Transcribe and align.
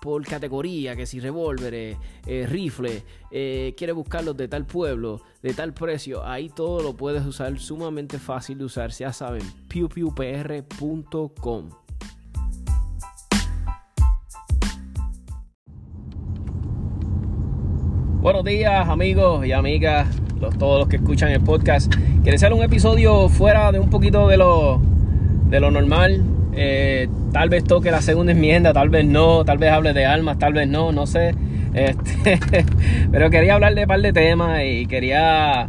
por 0.00 0.24
categoría, 0.24 0.96
que 0.96 1.06
si 1.06 1.20
revólveres, 1.20 1.96
eh, 2.26 2.46
rifles, 2.48 3.04
eh, 3.30 3.74
quieres 3.76 3.96
buscarlos 3.96 4.36
de 4.36 4.48
tal 4.48 4.66
pueblo, 4.66 5.20
de 5.42 5.54
tal 5.54 5.74
precio, 5.74 6.24
ahí 6.24 6.48
todo 6.48 6.82
lo 6.82 6.96
puedes 6.96 7.24
usar, 7.26 7.58
sumamente 7.58 8.18
fácil 8.18 8.58
de 8.58 8.64
usar, 8.64 8.90
ya 8.90 9.12
saben, 9.12 9.42
pewpewpr.com. 9.68 11.70
Buenos 18.20 18.44
días 18.44 18.88
amigos 18.88 19.46
y 19.46 19.52
amigas, 19.52 20.08
todos 20.58 20.80
los 20.80 20.88
que 20.88 20.96
escuchan 20.96 21.30
el 21.30 21.40
podcast. 21.40 21.94
Quiero 22.22 22.36
hacer 22.36 22.52
un 22.52 22.62
episodio 22.62 23.28
fuera 23.28 23.72
de 23.72 23.78
un 23.78 23.90
poquito 23.90 24.28
de 24.28 24.36
lo, 24.36 24.80
de 25.48 25.60
lo 25.60 25.70
normal, 25.70 26.22
eh, 26.60 27.08
tal 27.32 27.48
vez 27.48 27.62
toque 27.62 27.92
la 27.92 28.02
segunda 28.02 28.32
enmienda, 28.32 28.72
tal 28.72 28.88
vez 28.88 29.06
no, 29.06 29.44
tal 29.44 29.58
vez 29.58 29.70
hable 29.70 29.92
de 29.92 30.06
almas, 30.06 30.40
tal 30.40 30.54
vez 30.54 30.66
no, 30.66 30.90
no 30.90 31.06
sé. 31.06 31.32
Este, 31.72 32.40
pero 33.12 33.30
quería 33.30 33.54
hablar 33.54 33.76
de 33.76 33.82
un 33.82 33.88
par 33.88 34.00
de 34.00 34.12
temas 34.12 34.60
y 34.64 34.86
quería... 34.86 35.68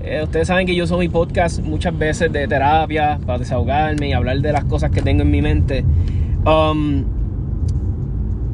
Eh, 0.00 0.20
ustedes 0.22 0.46
saben 0.46 0.64
que 0.64 0.76
yo 0.76 0.86
soy 0.86 1.08
mi 1.08 1.12
podcast 1.12 1.58
muchas 1.58 1.98
veces 1.98 2.32
de 2.32 2.46
terapia 2.46 3.18
para 3.26 3.40
desahogarme 3.40 4.10
y 4.10 4.12
hablar 4.12 4.38
de 4.38 4.52
las 4.52 4.64
cosas 4.64 4.92
que 4.92 5.02
tengo 5.02 5.22
en 5.22 5.30
mi 5.32 5.42
mente. 5.42 5.84
Um, 6.46 7.04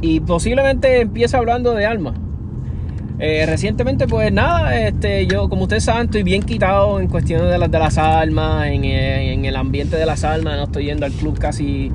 y 0.00 0.20
posiblemente 0.20 1.02
empiece 1.02 1.36
hablando 1.36 1.74
de 1.74 1.84
almas. 1.84 2.14
Eh, 3.18 3.44
recientemente, 3.46 4.08
pues 4.08 4.32
nada, 4.32 4.76
este, 4.76 5.26
yo, 5.26 5.48
como 5.48 5.62
ustedes 5.62 5.84
saben, 5.84 6.06
estoy 6.06 6.24
bien 6.24 6.42
quitado 6.42 6.98
en 6.98 7.06
cuestiones 7.06 7.48
de 7.48 7.58
las, 7.58 7.70
de 7.70 7.78
las 7.78 7.96
almas, 7.96 8.66
en, 8.66 8.84
en, 8.84 9.44
el 9.44 9.54
ambiente 9.54 9.96
de 9.96 10.04
las 10.04 10.24
almas, 10.24 10.56
no 10.56 10.64
estoy 10.64 10.86
yendo 10.86 11.06
al 11.06 11.12
club 11.12 11.38
casi. 11.38 11.92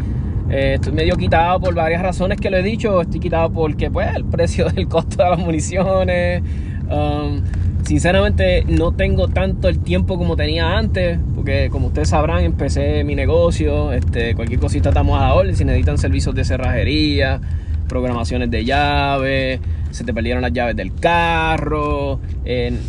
Eh, 0.49 0.75
estoy 0.75 0.93
medio 0.93 1.15
quitado 1.15 1.59
por 1.59 1.75
varias 1.75 2.01
razones 2.01 2.39
que 2.39 2.49
lo 2.49 2.57
he 2.57 2.63
dicho. 2.63 3.01
Estoy 3.01 3.19
quitado 3.19 3.51
porque, 3.51 3.91
pues, 3.91 4.15
el 4.15 4.23
precio 4.25 4.69
del 4.69 4.87
costo 4.87 5.21
de 5.23 5.29
las 5.29 5.39
municiones. 5.39 6.41
Um, 6.89 7.41
sinceramente, 7.83 8.63
no 8.67 8.93
tengo 8.93 9.27
tanto 9.27 9.67
el 9.67 9.79
tiempo 9.79 10.17
como 10.17 10.35
tenía 10.37 10.77
antes, 10.77 11.19
porque, 11.35 11.69
como 11.69 11.87
ustedes 11.87 12.09
sabrán, 12.09 12.45
empecé 12.45 13.03
mi 13.03 13.15
negocio. 13.15 13.91
Este, 13.91 14.35
cualquier 14.35 14.59
cosita 14.61 14.89
estamos 14.89 15.19
a 15.19 15.25
la 15.27 15.33
orden. 15.33 15.55
Si 15.55 15.65
necesitan 15.65 15.97
servicios 15.97 16.33
de 16.33 16.45
cerrajería, 16.45 17.41
programaciones 17.89 18.49
de 18.49 18.63
llaves 18.63 19.59
se 19.91 20.03
te 20.03 20.13
perdieron 20.13 20.41
las 20.41 20.51
llaves 20.53 20.75
del 20.75 20.93
carro, 20.93 22.19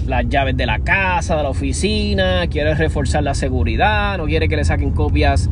las 0.06 0.29
llaves 0.29 0.56
de 0.56 0.67
la 0.67 0.81
casa, 0.81 1.37
de 1.37 1.43
la 1.43 1.48
oficina, 1.48 2.47
quieres 2.48 2.79
reforzar 2.79 3.23
la 3.23 3.34
seguridad, 3.34 4.19
no 4.19 4.27
quieres 4.27 4.48
que 4.48 4.56
le 4.56 4.65
saquen 4.65 4.93
copias 4.93 5.48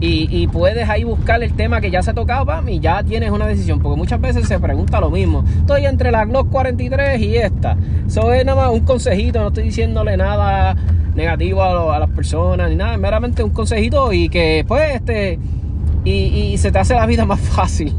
Y, 0.00 0.46
puedes 0.48 0.88
ahí 0.88 1.02
buscar 1.02 1.42
el 1.42 1.52
tema 1.54 1.80
que 1.80 1.90
ya 1.90 2.02
se 2.02 2.12
ha 2.12 2.14
tocado, 2.14 2.46
pam, 2.46 2.68
y 2.68 2.78
ya 2.78 3.02
tienes 3.02 3.32
una 3.32 3.46
decisión. 3.46 3.80
Porque 3.80 3.96
muchas 3.96 4.20
veces 4.20 4.46
se 4.46 4.58
pregunta 4.58 5.00
lo 5.00 5.10
mismo. 5.10 5.44
Estoy 5.60 5.86
entre 5.86 6.10
la 6.10 6.24
Glock 6.24 6.50
43 6.50 7.20
y 7.20 7.36
esta. 7.36 7.76
Eso 8.06 8.32
es 8.32 8.44
nada 8.44 8.62
más 8.62 8.70
un 8.72 8.80
consejito. 8.80 9.40
No 9.40 9.48
estoy 9.48 9.64
diciéndole 9.64 10.16
nada 10.16 10.76
negativo 11.14 11.62
a, 11.62 11.98
las 11.98 12.10
personas 12.10 12.70
ni 12.70 12.76
nada. 12.76 12.96
Meramente 12.96 13.42
un 13.42 13.50
consejito 13.50 14.12
y 14.12 14.28
que 14.28 14.64
pues 14.66 14.94
este. 14.94 15.38
Y, 16.04 16.56
se 16.58 16.72
te 16.72 16.78
hace 16.78 16.94
la 16.94 17.06
vida 17.06 17.24
más 17.26 17.40
fácil. 17.56 17.94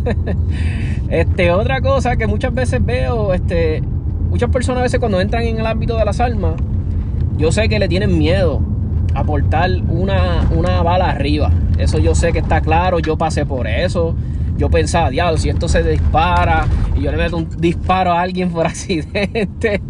Este, 1.09 1.51
otra 1.51 1.81
cosa 1.81 2.17
que 2.17 2.27
muchas 2.27 2.53
veces 2.53 2.85
veo, 2.85 3.33
este, 3.33 3.81
muchas 4.29 4.49
personas 4.51 4.81
a 4.81 4.83
veces 4.83 4.99
cuando 4.99 5.19
entran 5.19 5.43
en 5.43 5.59
el 5.59 5.65
ámbito 5.65 5.97
de 5.97 6.05
las 6.05 6.19
armas, 6.19 6.53
yo 7.37 7.51
sé 7.51 7.67
que 7.67 7.79
le 7.79 7.87
tienen 7.87 8.17
miedo 8.17 8.61
a 9.15 9.23
portar 9.23 9.69
una, 9.87 10.47
una 10.55 10.81
bala 10.83 11.09
arriba. 11.09 11.51
Eso 11.77 11.97
yo 11.97 12.13
sé 12.13 12.31
que 12.31 12.39
está 12.39 12.61
claro, 12.61 12.99
yo 12.99 13.17
pasé 13.17 13.45
por 13.45 13.67
eso. 13.67 14.15
Yo 14.57 14.69
pensaba, 14.69 15.09
diablo, 15.09 15.37
si 15.37 15.49
esto 15.49 15.69
se 15.69 15.81
dispara 15.83 16.67
y 16.97 17.03
yo 17.03 17.11
le 17.11 17.17
meto 17.17 17.37
un 17.37 17.49
disparo 17.57 18.11
a 18.11 18.21
alguien 18.21 18.51
por 18.51 18.67
accidente 18.67 19.81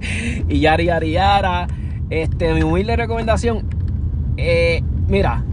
y 0.48 0.60
yari 0.60 0.86
yari 0.86 1.12
yara. 1.12 1.68
Este, 2.10 2.54
mi 2.54 2.64
humilde 2.64 2.96
recomendación, 2.96 3.66
eh, 4.38 4.84
mira, 5.08 5.44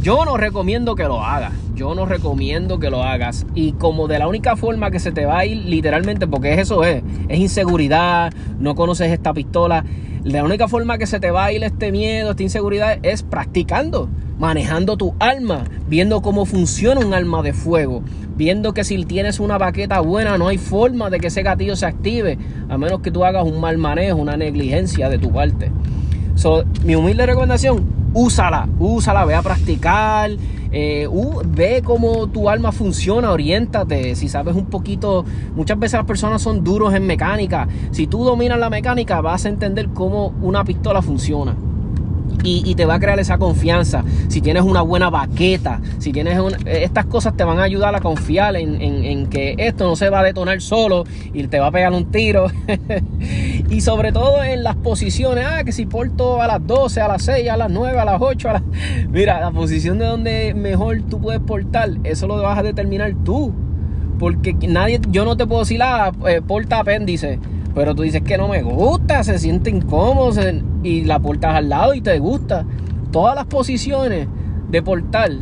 yo 0.00 0.24
no 0.24 0.36
recomiendo 0.36 0.94
que 0.94 1.04
lo 1.04 1.22
hagas. 1.22 1.52
Yo 1.74 1.94
no 1.94 2.06
recomiendo 2.06 2.78
que 2.78 2.90
lo 2.90 3.02
hagas. 3.02 3.46
Y 3.54 3.72
como 3.72 4.08
de 4.08 4.18
la 4.18 4.28
única 4.28 4.56
forma 4.56 4.90
que 4.90 4.98
se 4.98 5.12
te 5.12 5.26
va 5.26 5.38
a 5.38 5.46
ir, 5.46 5.64
literalmente, 5.64 6.26
porque 6.26 6.54
eso 6.54 6.84
es, 6.84 7.02
es 7.28 7.38
inseguridad, 7.38 8.32
no 8.58 8.74
conoces 8.74 9.12
esta 9.12 9.34
pistola. 9.34 9.84
La 10.24 10.42
única 10.42 10.68
forma 10.68 10.98
que 10.98 11.06
se 11.06 11.20
te 11.20 11.30
va 11.30 11.44
a 11.44 11.52
ir 11.52 11.62
este 11.62 11.92
miedo, 11.92 12.30
esta 12.30 12.42
inseguridad, 12.42 12.98
es 13.02 13.22
practicando, 13.22 14.08
manejando 14.38 14.96
tu 14.96 15.14
arma, 15.20 15.64
viendo 15.88 16.20
cómo 16.22 16.46
funciona 16.46 17.00
un 17.00 17.14
arma 17.14 17.42
de 17.42 17.52
fuego, 17.52 18.02
viendo 18.36 18.74
que 18.74 18.82
si 18.82 19.04
tienes 19.04 19.38
una 19.38 19.56
baqueta 19.56 20.00
buena, 20.00 20.36
no 20.36 20.48
hay 20.48 20.58
forma 20.58 21.10
de 21.10 21.20
que 21.20 21.28
ese 21.28 21.42
gatillo 21.42 21.76
se 21.76 21.86
active, 21.86 22.38
a 22.68 22.76
menos 22.76 23.00
que 23.00 23.10
tú 23.10 23.24
hagas 23.24 23.44
un 23.44 23.60
mal 23.60 23.78
manejo, 23.78 24.18
una 24.18 24.36
negligencia 24.36 25.08
de 25.08 25.18
tu 25.18 25.30
parte. 25.30 25.70
So, 26.34 26.64
mi 26.84 26.96
humilde 26.96 27.24
recomendación, 27.24 27.95
úsala, 28.16 28.66
úsala, 28.78 29.26
ve 29.26 29.34
a 29.34 29.42
practicar, 29.42 30.30
eh, 30.72 31.06
ve 31.48 31.82
cómo 31.84 32.28
tu 32.28 32.48
alma 32.48 32.72
funciona, 32.72 33.30
oriéntate. 33.30 34.14
Si 34.14 34.28
sabes 34.28 34.56
un 34.56 34.66
poquito, 34.66 35.24
muchas 35.54 35.78
veces 35.78 35.98
las 35.98 36.06
personas 36.06 36.40
son 36.40 36.64
duros 36.64 36.94
en 36.94 37.06
mecánica. 37.06 37.68
Si 37.90 38.06
tú 38.06 38.24
dominas 38.24 38.58
la 38.58 38.70
mecánica, 38.70 39.20
vas 39.20 39.44
a 39.44 39.50
entender 39.50 39.90
cómo 39.90 40.28
una 40.40 40.64
pistola 40.64 41.02
funciona 41.02 41.54
y, 42.42 42.74
te 42.74 42.84
va 42.84 42.94
a 42.94 43.00
crear 43.00 43.18
esa 43.18 43.38
confianza. 43.38 44.04
Si 44.28 44.40
tienes 44.40 44.62
una 44.62 44.82
buena 44.82 45.10
baqueta, 45.10 45.80
si 45.98 46.12
tienes 46.12 46.38
estas 46.66 47.06
cosas 47.06 47.36
te 47.36 47.44
van 47.44 47.58
a 47.58 47.64
ayudar 47.64 47.94
a 47.94 48.00
confiar 48.00 48.56
en, 48.56 49.26
que 49.26 49.54
esto 49.58 49.84
no 49.84 49.96
se 49.96 50.10
va 50.10 50.20
a 50.20 50.22
detonar 50.22 50.60
solo 50.60 51.04
y 51.32 51.46
te 51.48 51.58
va 51.58 51.68
a 51.68 51.70
pegar 51.70 51.92
un 51.92 52.10
tiro. 52.10 52.46
y 53.68 53.80
sobre 53.80 54.12
todo 54.12 54.44
en 54.44 54.62
las 54.62 54.76
posiciones, 54.76 55.44
ah, 55.48 55.64
que 55.64 55.72
si 55.72 55.86
porto 55.86 56.40
a 56.40 56.46
las 56.46 56.64
12, 56.64 57.00
a 57.00 57.08
las 57.08 57.22
6, 57.22 57.50
a 57.50 57.56
las 57.56 57.70
9, 57.70 57.98
a 57.98 58.04
las 58.04 58.20
8, 58.20 58.48
a 58.48 58.52
las... 58.54 58.62
Mira, 59.10 59.40
la 59.40 59.50
posición 59.50 59.98
de 59.98 60.06
donde 60.06 60.54
mejor 60.54 61.02
tú 61.02 61.20
puedes 61.20 61.40
portar, 61.40 61.90
eso 62.04 62.28
lo 62.28 62.40
vas 62.40 62.58
a 62.58 62.62
determinar 62.62 63.12
tú. 63.24 63.52
Porque 64.18 64.54
nadie, 64.54 65.00
yo 65.10 65.24
no 65.24 65.36
te 65.36 65.46
puedo 65.46 65.60
decir, 65.60 65.82
ah, 65.82 66.12
eh, 66.28 66.40
porta 66.46 66.78
apéndice. 66.78 67.38
Pero 67.74 67.94
tú 67.94 68.02
dices 68.02 68.22
que 68.22 68.38
no 68.38 68.48
me 68.48 68.62
gusta, 68.62 69.22
se 69.22 69.38
siente 69.38 69.68
incómodo 69.68 70.40
y 70.82 71.04
la 71.04 71.18
portas 71.18 71.56
al 71.56 71.68
lado 71.68 71.92
y 71.92 72.00
te 72.00 72.18
gusta. 72.18 72.64
Todas 73.10 73.34
las 73.34 73.44
posiciones 73.46 74.28
de 74.70 74.82
portal, 74.82 75.40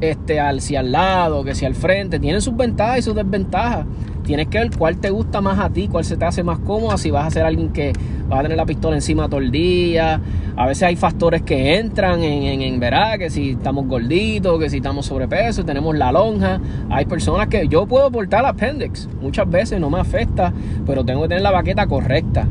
este, 0.00 0.40
si 0.60 0.74
al 0.74 0.90
lado, 0.90 1.44
que 1.44 1.54
si 1.54 1.66
al 1.66 1.76
frente, 1.76 2.18
tienen 2.18 2.40
sus 2.40 2.56
ventajas 2.56 2.98
y 2.98 3.02
sus 3.02 3.14
desventajas. 3.14 3.86
Tienes 4.28 4.48
que 4.48 4.58
ver 4.58 4.70
cuál 4.76 4.98
te 4.98 5.08
gusta 5.08 5.40
más 5.40 5.58
a 5.58 5.70
ti, 5.70 5.88
cuál 5.88 6.04
se 6.04 6.18
te 6.18 6.26
hace 6.26 6.42
más 6.42 6.58
cómodo, 6.58 6.98
si 6.98 7.10
vas 7.10 7.26
a 7.26 7.30
ser 7.30 7.46
alguien 7.46 7.70
que 7.70 7.94
va 8.30 8.40
a 8.40 8.42
tener 8.42 8.58
la 8.58 8.66
pistola 8.66 8.94
encima 8.94 9.26
todo 9.26 9.40
el 9.40 9.50
día. 9.50 10.20
A 10.54 10.66
veces 10.66 10.82
hay 10.82 10.96
factores 10.96 11.40
que 11.40 11.78
entran 11.78 12.22
en, 12.22 12.42
en, 12.42 12.60
en 12.60 13.18
que 13.18 13.30
si 13.30 13.52
estamos 13.52 13.86
gorditos, 13.86 14.60
que 14.60 14.68
si 14.68 14.76
estamos 14.76 15.06
sobrepeso, 15.06 15.64
tenemos 15.64 15.96
la 15.96 16.12
lonja. 16.12 16.60
Hay 16.90 17.06
personas 17.06 17.46
que 17.46 17.68
yo 17.68 17.86
puedo 17.86 18.10
portar 18.10 18.44
appendix, 18.44 19.08
muchas 19.22 19.48
veces 19.48 19.80
no 19.80 19.88
me 19.88 19.98
afecta, 19.98 20.52
pero 20.84 21.06
tengo 21.06 21.22
que 21.22 21.28
tener 21.28 21.42
la 21.42 21.50
baqueta 21.50 21.86
correcta 21.86 22.46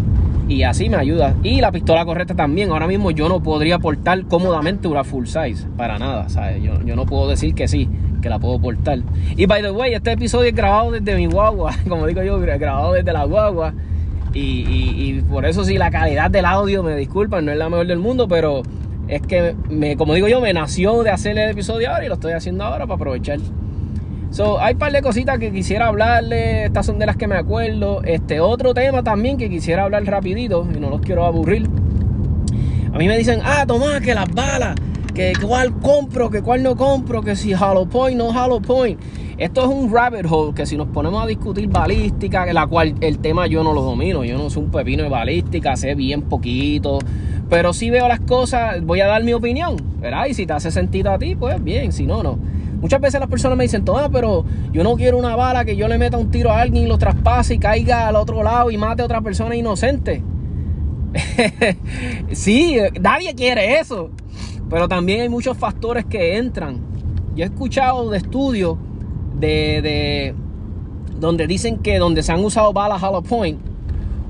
y 0.49 0.63
así 0.63 0.89
me 0.89 0.97
ayuda. 0.97 1.35
Y 1.43 1.61
la 1.61 1.71
pistola 1.71 2.05
correcta 2.05 2.33
también. 2.33 2.71
Ahora 2.71 2.87
mismo 2.87 3.11
yo 3.11 3.29
no 3.29 3.43
podría 3.43 3.77
portar 3.77 4.25
cómodamente 4.25 4.87
una 4.87 5.03
full 5.03 5.25
size, 5.25 5.67
para 5.77 5.99
nada, 5.99 6.27
¿sabes? 6.29 6.63
Yo, 6.63 6.81
yo 6.83 6.95
no 6.95 7.05
puedo 7.05 7.27
decir 7.27 7.53
que 7.53 7.67
sí, 7.67 7.87
que 8.21 8.29
la 8.29 8.39
puedo 8.39 8.59
portar. 8.59 8.99
Y 9.35 9.45
by 9.45 9.61
the 9.61 9.71
way, 9.71 9.93
este 9.93 10.11
episodio 10.11 10.49
es 10.49 10.55
grabado 10.55 10.91
desde 10.91 11.15
mi 11.15 11.25
guagua, 11.25 11.75
como 11.89 12.07
digo 12.07 12.23
yo, 12.23 12.39
grabado 12.39 12.93
desde 12.93 13.13
la 13.13 13.25
guagua. 13.25 13.73
Y, 14.33 15.21
por 15.29 15.45
eso 15.45 15.63
sí, 15.63 15.77
la 15.77 15.89
calidad 15.89 16.29
del 16.29 16.45
audio, 16.45 16.83
me 16.83 16.95
disculpan, 16.95 17.45
no 17.45 17.51
es 17.51 17.57
la 17.57 17.69
mejor 17.69 17.87
del 17.87 17.97
mundo, 17.97 18.27
pero 18.27 18.61
es 19.07 19.21
que, 19.21 19.55
me, 19.69 19.97
como 19.97 20.13
digo 20.13 20.27
yo, 20.27 20.41
me 20.41 20.53
nació 20.53 21.01
de 21.01 21.09
hacer 21.09 21.37
el 21.39 21.49
episodio 21.49 21.89
ahora 21.89 22.05
y 22.05 22.07
lo 22.07 22.15
estoy 22.15 22.33
haciendo 22.33 22.63
ahora 22.63 22.85
para 22.85 22.95
aprovechar. 22.95 23.39
So, 24.29 24.59
hay 24.59 24.73
un 24.73 24.79
par 24.79 24.91
de 24.91 25.01
cositas 25.01 25.39
que 25.39 25.51
quisiera 25.51 25.87
hablarle, 25.87 26.65
estas 26.65 26.85
son 26.85 26.99
de 26.99 27.05
las 27.05 27.15
que 27.15 27.27
me 27.27 27.35
acuerdo. 27.35 28.03
Este 28.03 28.39
otro 28.39 28.73
tema 28.73 29.01
también 29.01 29.37
que 29.37 29.49
quisiera 29.49 29.83
hablar 29.83 30.05
rapidito 30.05 30.67
y 30.75 30.79
no 30.79 30.89
los 30.89 31.01
quiero 31.01 31.25
aburrir. 31.25 31.67
A 32.93 32.97
mí 32.97 33.07
me 33.07 33.17
dicen, 33.17 33.39
ah, 33.43 33.65
Tomás, 33.65 34.01
que 34.01 34.13
las 34.13 34.29
balas, 34.33 34.75
que 35.17 35.33
cuál 35.41 35.73
compro, 35.79 36.29
que 36.29 36.43
cuál 36.43 36.61
no 36.61 36.75
compro, 36.75 37.23
que 37.23 37.35
si 37.35 37.51
hollow 37.51 37.89
point, 37.89 38.15
no 38.15 38.27
hollow 38.27 38.61
point. 38.61 39.01
Esto 39.39 39.61
es 39.61 39.67
un 39.67 39.91
rabbit 39.91 40.27
hole 40.29 40.53
que 40.53 40.67
si 40.67 40.77
nos 40.77 40.89
ponemos 40.89 41.23
a 41.23 41.25
discutir 41.25 41.67
balística, 41.69 42.45
la 42.53 42.67
cual 42.67 42.93
el 43.01 43.17
tema 43.17 43.47
yo 43.47 43.63
no 43.63 43.73
lo 43.73 43.81
domino, 43.81 44.23
yo 44.23 44.37
no 44.37 44.51
soy 44.51 44.65
un 44.65 44.69
pepino 44.69 45.01
de 45.01 45.09
balística, 45.09 45.75
sé 45.75 45.95
bien 45.95 46.21
poquito, 46.21 46.99
pero 47.49 47.73
si 47.73 47.89
veo 47.89 48.07
las 48.07 48.19
cosas, 48.19 48.85
voy 48.85 49.01
a 49.01 49.07
dar 49.07 49.23
mi 49.23 49.33
opinión, 49.33 49.77
¿verdad? 49.99 50.27
Y 50.27 50.35
si 50.35 50.45
te 50.45 50.53
hace 50.53 50.69
sentido 50.69 51.11
a 51.11 51.17
ti, 51.17 51.33
pues 51.33 51.63
bien, 51.63 51.91
si 51.93 52.05
no, 52.05 52.21
no. 52.21 52.37
Muchas 52.79 53.01
veces 53.01 53.19
las 53.19 53.27
personas 53.27 53.57
me 53.57 53.63
dicen, 53.63 53.83
toma, 53.83 54.09
pero 54.09 54.45
yo 54.71 54.83
no 54.83 54.97
quiero 54.97 55.17
una 55.17 55.35
bala 55.35 55.65
que 55.65 55.75
yo 55.75 55.87
le 55.87 55.97
meta 55.97 56.17
un 56.17 56.29
tiro 56.29 56.51
a 56.51 56.61
alguien 56.61 56.83
y 56.83 56.87
lo 56.87 56.99
traspase 56.99 57.55
y 57.55 57.57
caiga 57.57 58.07
al 58.07 58.17
otro 58.17 58.43
lado 58.43 58.69
y 58.69 58.77
mate 58.77 59.01
a 59.01 59.05
otra 59.05 59.21
persona 59.21 59.55
inocente. 59.55 60.21
sí, 62.31 62.77
nadie 63.01 63.33
quiere 63.33 63.79
eso. 63.79 64.11
Pero 64.69 64.87
también 64.87 65.21
hay 65.21 65.29
muchos 65.29 65.57
factores 65.57 66.05
que 66.05 66.37
entran. 66.37 66.79
Yo 67.35 67.43
he 67.43 67.47
escuchado 67.47 68.09
de 68.09 68.17
estudios 68.17 68.77
de, 69.39 69.81
de 69.81 70.35
donde 71.19 71.47
dicen 71.47 71.77
que 71.77 71.97
donde 71.99 72.23
se 72.23 72.31
han 72.31 72.43
usado 72.43 72.73
balas 72.73 73.01
hollow 73.01 73.23
point, 73.23 73.59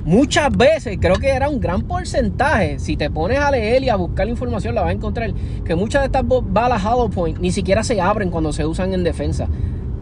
muchas 0.05 0.55
veces, 0.55 0.97
creo 0.99 1.15
que 1.15 1.29
era 1.29 1.49
un 1.49 1.59
gran 1.59 1.81
porcentaje, 1.81 2.79
si 2.79 2.95
te 2.95 3.09
pones 3.09 3.39
a 3.39 3.51
leer 3.51 3.83
y 3.83 3.89
a 3.89 3.95
buscar 3.95 4.25
la 4.25 4.31
información 4.31 4.75
la 4.75 4.81
vas 4.81 4.91
a 4.91 4.93
encontrar, 4.93 5.33
que 5.65 5.75
muchas 5.75 6.01
de 6.01 6.05
estas 6.05 6.23
balas 6.49 6.83
hollow 6.85 7.09
point 7.09 7.39
ni 7.39 7.51
siquiera 7.51 7.83
se 7.83 7.99
abren 7.99 8.29
cuando 8.29 8.53
se 8.53 8.65
usan 8.65 8.93
en 8.93 9.03
defensa. 9.03 9.47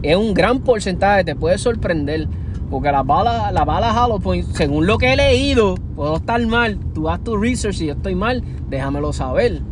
Es 0.02 0.16
un 0.16 0.34
gran 0.34 0.60
porcentaje, 0.60 1.24
te 1.24 1.34
puede 1.34 1.58
sorprender. 1.58 2.28
Porque 2.70 2.90
las 2.90 3.06
balas, 3.06 3.52
la 3.52 4.04
hollow 4.04 4.20
point, 4.20 4.44
según 4.52 4.86
lo 4.86 4.98
que 4.98 5.12
he 5.12 5.16
leído, 5.16 5.76
puedo 5.94 6.16
estar 6.16 6.44
mal. 6.46 6.78
Tú 6.94 7.08
haz 7.08 7.22
tu 7.22 7.36
research, 7.36 7.76
si 7.76 7.86
yo 7.86 7.92
estoy 7.92 8.14
mal, 8.14 8.42
déjamelo 8.68 9.12
saber. 9.12 9.62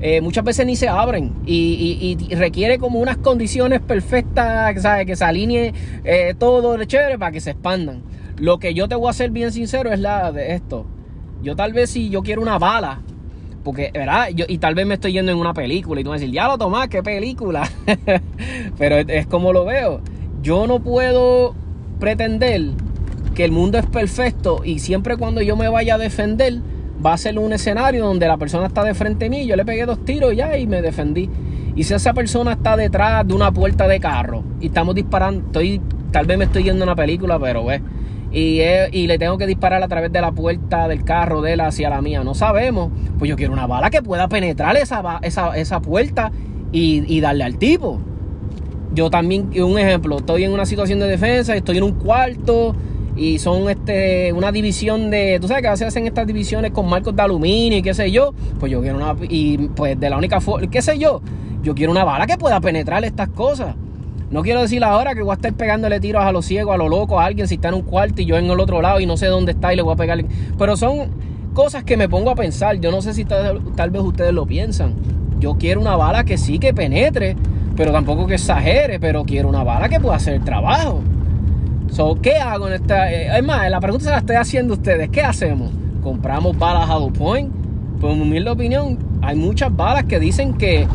Eh, 0.00 0.20
muchas 0.20 0.44
veces 0.44 0.66
ni 0.66 0.76
se 0.76 0.88
abren 0.88 1.32
y, 1.46 2.16
requiere 2.30 2.78
como 2.78 2.98
unas 2.98 3.16
condiciones 3.16 3.80
perfectas, 3.80 4.74
que 5.06 5.16
se 5.16 5.24
alinee 5.24 5.72
eh, 6.04 6.34
todo 6.38 6.76
de 6.76 6.86
chévere 6.86 7.18
para 7.18 7.32
que 7.32 7.40
se 7.40 7.52
expandan. 7.52 8.02
Lo 8.38 8.58
que 8.58 8.74
yo 8.74 8.88
te 8.88 8.94
voy 8.94 9.08
a 9.08 9.14
ser 9.14 9.30
bien 9.30 9.52
sincero 9.52 9.90
es 9.90 10.00
la 10.00 10.32
de 10.32 10.54
esto. 10.54 10.86
Yo 11.42 11.56
tal 11.56 11.72
vez 11.72 11.90
si 11.90 12.10
yo 12.10 12.22
quiero 12.22 12.42
una 12.42 12.58
bala, 12.58 13.00
porque, 13.64 13.90
¿verdad? 13.92 14.28
Yo, 14.34 14.44
y 14.48 14.58
tal 14.58 14.74
vez 14.74 14.86
me 14.86 14.94
estoy 14.94 15.12
yendo 15.12 15.32
en 15.32 15.38
una 15.38 15.54
película 15.54 16.00
y 16.00 16.04
tú 16.04 16.10
vas 16.10 16.18
a 16.18 16.20
decir, 16.20 16.34
ya 16.34 16.46
lo 16.46 16.58
tomás, 16.58 16.88
qué 16.88 17.02
película. 17.02 17.68
Pero 18.78 18.96
es, 18.96 19.06
es 19.08 19.26
como 19.26 19.52
lo 19.52 19.64
veo. 19.64 20.02
Yo 20.42 20.66
no 20.66 20.80
puedo 20.80 21.54
pretender 21.98 22.72
que 23.34 23.44
el 23.44 23.52
mundo 23.52 23.78
es 23.78 23.86
perfecto 23.86 24.62
y 24.64 24.78
siempre 24.78 25.16
cuando 25.16 25.42
yo 25.42 25.56
me 25.56 25.68
vaya 25.68 25.96
a 25.96 25.98
defender, 25.98 26.60
va 27.04 27.12
a 27.12 27.18
ser 27.18 27.38
un 27.38 27.52
escenario 27.52 28.04
donde 28.04 28.26
la 28.26 28.36
persona 28.36 28.66
está 28.66 28.84
de 28.84 28.94
frente 28.94 29.26
a 29.26 29.30
mí, 29.30 29.46
yo 29.46 29.56
le 29.56 29.64
pegué 29.64 29.86
dos 29.86 30.04
tiros 30.04 30.34
ya 30.34 30.56
y 30.56 30.66
me 30.66 30.82
defendí. 30.82 31.28
Y 31.74 31.84
si 31.84 31.92
esa 31.92 32.14
persona 32.14 32.52
está 32.52 32.76
detrás 32.76 33.26
de 33.26 33.34
una 33.34 33.52
puerta 33.52 33.86
de 33.86 34.00
carro 34.00 34.42
y 34.60 34.66
estamos 34.66 34.94
disparando, 34.94 35.44
estoy, 35.46 35.80
tal 36.10 36.26
vez 36.26 36.38
me 36.38 36.44
estoy 36.44 36.64
yendo 36.64 36.84
a 36.84 36.86
una 36.86 36.96
película, 36.96 37.38
pero 37.38 37.64
ve. 37.66 37.82
Y, 38.32 38.60
y, 38.92 39.06
le 39.06 39.18
tengo 39.18 39.38
que 39.38 39.46
disparar 39.46 39.82
a 39.82 39.88
través 39.88 40.12
de 40.12 40.20
la 40.20 40.32
puerta 40.32 40.88
del 40.88 41.04
carro 41.04 41.42
de 41.42 41.52
él 41.52 41.60
hacia 41.60 41.88
la 41.88 42.02
mía. 42.02 42.24
No 42.24 42.34
sabemos. 42.34 42.90
Pues 43.18 43.28
yo 43.28 43.36
quiero 43.36 43.52
una 43.52 43.66
bala 43.66 43.88
que 43.88 44.02
pueda 44.02 44.28
penetrar 44.28 44.76
esa, 44.76 45.20
esa, 45.22 45.56
esa 45.56 45.80
puerta 45.80 46.32
y, 46.72 47.04
y, 47.06 47.20
darle 47.20 47.44
al 47.44 47.56
tipo. 47.56 48.00
Yo 48.94 49.10
también, 49.10 49.50
un 49.62 49.78
ejemplo, 49.78 50.16
estoy 50.16 50.44
en 50.44 50.52
una 50.52 50.66
situación 50.66 50.98
de 50.98 51.06
defensa, 51.06 51.54
estoy 51.54 51.78
en 51.78 51.84
un 51.84 51.92
cuarto, 51.92 52.74
y 53.16 53.38
son 53.38 53.68
este 53.70 54.32
una 54.32 54.52
división 54.52 55.10
de, 55.10 55.38
tú 55.40 55.48
sabes 55.48 55.62
que 55.62 55.68
a 55.68 55.72
veces 55.72 55.88
hacen 55.88 56.06
estas 56.06 56.26
divisiones 56.26 56.70
con 56.70 56.88
marcos 56.88 57.16
de 57.16 57.22
aluminio 57.22 57.78
y 57.78 57.82
qué 57.82 57.94
sé 57.94 58.10
yo, 58.10 58.34
pues 58.60 58.70
yo 58.70 58.80
quiero 58.82 58.96
una, 58.96 59.16
y 59.22 59.68
pues 59.68 59.98
de 59.98 60.10
la 60.10 60.18
única 60.18 60.40
forma, 60.40 60.68
qué 60.70 60.82
sé 60.82 60.98
yo, 60.98 61.22
yo 61.62 61.74
quiero 61.74 61.92
una 61.92 62.04
bala 62.04 62.26
que 62.26 62.36
pueda 62.36 62.60
penetrar 62.60 63.04
estas 63.04 63.28
cosas. 63.30 63.74
No 64.28 64.42
quiero 64.42 64.60
decir 64.60 64.82
ahora 64.82 65.14
que 65.14 65.22
voy 65.22 65.30
a 65.30 65.34
estar 65.34 65.52
pegándole 65.52 66.00
tiros 66.00 66.24
a 66.24 66.32
los 66.32 66.44
ciegos, 66.44 66.74
a 66.74 66.76
lo 66.76 66.88
loco, 66.88 67.20
a 67.20 67.24
alguien 67.24 67.46
si 67.46 67.54
está 67.54 67.68
en 67.68 67.74
un 67.74 67.82
cuarto 67.82 68.22
y 68.22 68.24
yo 68.24 68.36
en 68.36 68.46
el 68.46 68.58
otro 68.58 68.82
lado 68.82 68.98
y 68.98 69.06
no 69.06 69.16
sé 69.16 69.26
dónde 69.26 69.52
está 69.52 69.72
y 69.72 69.76
le 69.76 69.82
voy 69.82 69.94
a 69.94 69.96
pegarle. 69.96 70.26
Pero 70.58 70.76
son 70.76 71.10
cosas 71.54 71.84
que 71.84 71.96
me 71.96 72.08
pongo 72.08 72.30
a 72.30 72.34
pensar. 72.34 72.76
Yo 72.80 72.90
no 72.90 73.02
sé 73.02 73.14
si 73.14 73.24
tal, 73.24 73.62
tal 73.76 73.90
vez 73.90 74.02
ustedes 74.02 74.32
lo 74.32 74.44
piensan. 74.44 74.94
Yo 75.38 75.56
quiero 75.58 75.80
una 75.80 75.94
bala 75.94 76.24
que 76.24 76.38
sí 76.38 76.58
que 76.58 76.74
penetre, 76.74 77.36
pero 77.76 77.92
tampoco 77.92 78.26
que 78.26 78.34
exagere, 78.34 78.98
pero 78.98 79.24
quiero 79.24 79.48
una 79.48 79.62
bala 79.62 79.88
que 79.88 80.00
pueda 80.00 80.16
hacer 80.16 80.34
el 80.34 80.44
trabajo. 80.44 81.02
So, 81.90 82.16
¿qué 82.20 82.36
hago 82.36 82.68
en 82.68 82.74
esta? 82.74 83.12
Eh, 83.12 83.36
es 83.36 83.44
más, 83.44 83.70
la 83.70 83.80
pregunta 83.80 84.04
se 84.04 84.10
la 84.10 84.18
estoy 84.18 84.36
haciendo 84.36 84.74
a 84.74 84.76
ustedes. 84.76 85.08
¿Qué 85.10 85.22
hacemos? 85.22 85.70
¿Compramos 86.02 86.58
balas 86.58 86.88
a 86.90 86.98
point? 87.08 87.52
Pues 88.00 88.12
en 88.12 88.20
mi 88.20 88.26
humilde 88.26 88.50
opinión, 88.50 88.98
hay 89.22 89.36
muchas 89.36 89.74
balas 89.74 90.04
que 90.04 90.20
dicen 90.20 90.54
que, 90.54 90.86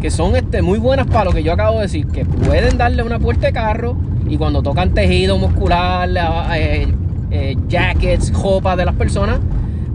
que 0.00 0.10
son 0.10 0.34
este, 0.34 0.62
muy 0.62 0.78
buenas 0.78 1.06
para 1.06 1.26
lo 1.26 1.32
que 1.32 1.42
yo 1.42 1.52
acabo 1.52 1.76
de 1.76 1.82
decir, 1.82 2.06
que 2.08 2.24
pueden 2.24 2.76
darle 2.76 3.02
una 3.02 3.18
puerta 3.18 3.46
de 3.46 3.52
carro 3.52 3.96
y 4.28 4.36
cuando 4.36 4.62
tocan 4.62 4.92
tejido 4.92 5.38
muscular, 5.38 6.08
eh, 6.56 6.88
eh, 7.30 7.56
jackets, 7.68 8.32
jopas 8.32 8.76
de 8.76 8.84
las 8.84 8.94
personas, 8.96 9.38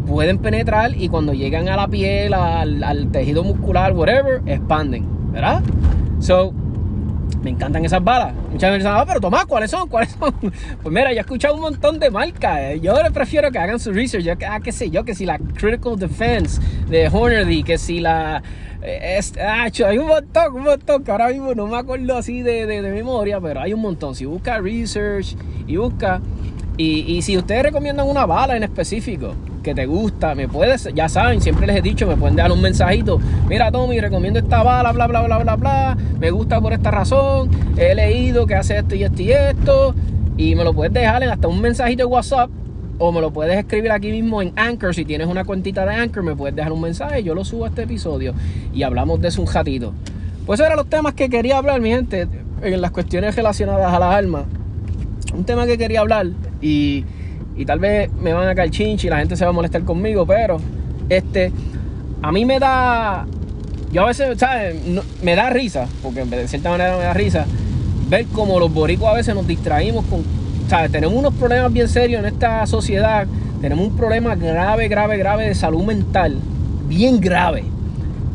pueden 0.07 0.37
penetrar 0.37 0.95
y 0.95 1.09
cuando 1.09 1.33
llegan 1.33 1.67
a 1.67 1.75
la 1.75 1.87
piel, 1.87 2.33
al, 2.33 2.83
al 2.83 3.11
tejido 3.11 3.43
muscular, 3.43 3.93
whatever, 3.93 4.41
expanden, 4.45 5.05
¿verdad? 5.31 5.61
So, 6.19 6.53
me 7.45 7.51
encantan 7.51 7.85
esas 7.85 8.03
balas. 8.03 8.33
Muchas 8.51 8.71
veces 8.71 8.87
ah, 8.87 9.03
pero 9.05 9.21
Tomás, 9.21 9.45
¿cuáles 9.45 9.69
son? 9.69 9.87
¿Cuáles 9.87 10.09
son? 10.19 10.33
Pues 10.81 10.93
mira, 10.93 11.11
yo 11.11 11.17
he 11.17 11.21
escuchado 11.21 11.53
un 11.53 11.61
montón 11.61 11.99
de 11.99 12.09
marcas. 12.09 12.81
Yo 12.81 12.95
prefiero 13.13 13.51
que 13.51 13.59
hagan 13.59 13.79
su 13.79 13.93
research. 13.93 14.23
Yo, 14.23 14.33
ah, 14.49 14.59
qué 14.63 14.71
sé 14.71 14.89
yo, 14.89 15.05
que 15.05 15.13
si 15.13 15.27
la 15.27 15.37
Critical 15.37 15.95
Defense 15.95 16.59
de 16.89 17.07
Hornady, 17.07 17.61
que 17.61 17.77
si 17.77 17.99
la... 17.99 18.41
Eh, 18.81 19.19
ah, 19.39 19.67
hay 19.87 19.97
un 19.99 20.07
montón, 20.07 20.55
un 20.55 20.63
montón, 20.63 21.03
que 21.03 21.11
ahora 21.11 21.27
mismo 21.29 21.53
no 21.53 21.67
me 21.67 21.77
acuerdo 21.77 22.17
así 22.17 22.41
de, 22.41 22.65
de, 22.65 22.81
de 22.81 22.91
memoria, 22.91 23.39
pero 23.39 23.61
hay 23.61 23.75
un 23.75 23.81
montón. 23.81 24.15
Si 24.15 24.25
busca 24.25 24.59
research 24.59 25.37
y 25.67 25.77
busca... 25.77 26.21
Y, 26.77 27.21
si 27.21 27.37
ustedes 27.37 27.63
recomiendan 27.63 28.07
una 28.07 28.25
bala 28.25 28.57
en 28.57 28.63
específico, 28.63 29.33
que 29.63 29.73
te 29.73 29.85
gusta, 29.85 30.35
me 30.35 30.47
puedes, 30.47 30.89
ya 30.93 31.07
saben, 31.07 31.41
siempre 31.41 31.65
les 31.65 31.77
he 31.77 31.81
dicho, 31.81 32.05
me 32.05 32.17
pueden 32.17 32.35
dar 32.35 32.51
un 32.51 32.61
mensajito. 32.61 33.19
Mira, 33.47 33.71
Tommy, 33.71 33.99
recomiendo 33.99 34.39
esta 34.39 34.61
bala, 34.61 34.91
bla, 34.91 35.07
bla, 35.07 35.21
bla, 35.23 35.37
bla, 35.39 35.55
bla. 35.55 35.97
Me 36.19 36.31
gusta 36.31 36.59
por 36.59 36.73
esta 36.73 36.91
razón. 36.91 37.49
He 37.77 37.95
leído 37.95 38.45
que 38.45 38.55
hace 38.55 38.77
esto 38.77 38.93
y 38.93 39.03
esto 39.03 39.21
y 39.21 39.31
esto. 39.31 39.95
Y 40.37 40.55
me 40.55 40.65
lo 40.65 40.73
puedes 40.73 40.93
dejar 40.93 41.23
en 41.23 41.29
hasta 41.29 41.47
un 41.47 41.61
mensajito 41.61 42.03
de 42.03 42.05
WhatsApp. 42.05 42.49
O 42.97 43.11
me 43.11 43.21
lo 43.21 43.31
puedes 43.31 43.57
escribir 43.57 43.91
aquí 43.91 44.11
mismo 44.11 44.41
en 44.41 44.51
Anchor. 44.55 44.93
Si 44.93 45.05
tienes 45.05 45.27
una 45.27 45.45
cuentita 45.45 45.85
de 45.85 45.95
Anchor, 45.95 46.23
me 46.23 46.35
puedes 46.35 46.55
dejar 46.55 46.73
un 46.73 46.81
mensaje. 46.81 47.23
Yo 47.23 47.33
lo 47.33 47.45
subo 47.45 47.65
a 47.65 47.69
este 47.69 47.83
episodio. 47.83 48.33
Y 48.73 48.83
hablamos 48.83 49.21
de 49.21 49.29
eso 49.29 49.41
un 49.41 49.51
ratito. 49.51 49.93
Pues 50.45 50.59
eran 50.59 50.75
los 50.75 50.89
temas 50.89 51.13
que 51.13 51.29
quería 51.29 51.57
hablar, 51.57 51.79
mi 51.79 51.89
gente. 51.89 52.27
En 52.61 52.81
las 52.81 52.91
cuestiones 52.91 53.35
relacionadas 53.35 53.93
a 53.93 53.99
las 53.99 54.13
armas. 54.13 54.43
Un 55.35 55.45
tema 55.45 55.65
que 55.65 55.77
quería 55.77 56.01
hablar. 56.01 56.27
Y 56.61 57.05
y 57.57 57.65
tal 57.65 57.79
vez 57.79 58.11
me 58.21 58.33
van 58.33 58.47
a 58.47 58.55
caer 58.55 58.69
chinchi 58.69 59.07
y 59.07 59.09
la 59.09 59.17
gente 59.17 59.37
se 59.37 59.45
va 59.45 59.49
a 59.49 59.53
molestar 59.53 59.83
conmigo, 59.83 60.25
pero 60.25 60.57
este, 61.09 61.51
a 62.21 62.31
mí 62.31 62.45
me 62.45 62.59
da, 62.59 63.25
yo 63.91 64.03
a 64.03 64.07
veces, 64.07 64.37
¿sabes? 64.37 64.75
me 65.21 65.35
da 65.35 65.49
risa, 65.49 65.87
porque 66.03 66.25
de 66.25 66.47
cierta 66.47 66.69
manera 66.69 66.97
me 66.97 67.03
da 67.03 67.13
risa, 67.13 67.45
ver 68.09 68.25
cómo 68.27 68.59
los 68.59 68.73
boricuas 68.73 69.13
a 69.13 69.15
veces 69.15 69.35
nos 69.35 69.47
distraímos 69.47 70.05
con, 70.05 70.23
¿sabes? 70.67 70.91
Tenemos 70.91 71.15
unos 71.15 71.33
problemas 71.33 71.71
bien 71.71 71.87
serios 71.87 72.19
en 72.19 72.25
esta 72.25 72.65
sociedad, 72.65 73.25
tenemos 73.61 73.87
un 73.87 73.95
problema 73.95 74.35
grave, 74.35 74.87
grave, 74.89 75.17
grave 75.17 75.47
de 75.47 75.55
salud 75.55 75.83
mental, 75.83 76.37
bien 76.87 77.21
grave, 77.21 77.63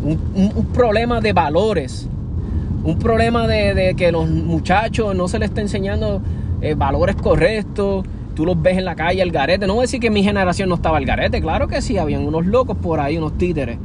un, 0.03 0.67
problema 0.73 1.21
de 1.21 1.35
valores, 1.35 2.09
un 2.85 2.99
problema 2.99 3.47
de, 3.47 3.95
que 3.99 4.11
los 4.11 4.27
muchachos 4.31 5.15
no 5.15 5.29
se 5.29 5.39
les 5.39 5.51
está 5.51 5.61
enseñando 5.61 6.23
eh, 6.61 6.75
valores 6.75 7.17
correctos, 7.17 8.05
tú 8.35 8.45
los 8.47 8.61
ves 8.61 8.79
en 8.79 8.85
la 8.85 8.95
calle 8.95 9.23
al 9.23 9.31
garete, 9.31 9.67
no 9.67 9.75
voy 9.75 9.83
a 9.83 9.85
decir 9.85 10.01
que 10.01 10.11
mi 10.11 10.23
generación 10.23 10.69
no 10.69 10.77
estaba 10.77 10.99
al 10.99 11.05
garete, 11.05 11.41
claro 11.41 11.69
que 11.69 11.83
sí, 11.83 11.99
habían 11.99 12.27
unos 12.27 12.47
locos 12.47 12.77
por 12.77 13.01
ahí, 13.01 13.17
unos 13.19 13.37
títeres 13.39 13.79